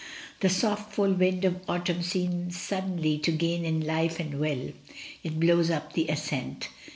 The 0.39 0.49
soft 0.49 0.95
full 0.95 1.13
wind 1.13 1.45
of 1.45 1.57
autumn 1.69 2.01
seems 2.01 2.59
suddenly 2.59 3.19
to 3.19 3.31
gain 3.31 3.63
in 3.65 3.81
life 3.85 4.19
and 4.19 4.39
will; 4.39 4.71
it 5.21 5.39
blows 5.39 5.69
up 5.69 5.93
the 5.93 6.07
ascent. 6.07 6.69